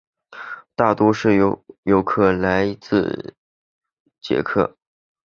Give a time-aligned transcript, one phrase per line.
[0.75, 1.29] 大多数
[1.83, 3.35] 游客来自
[4.19, 4.75] 捷克。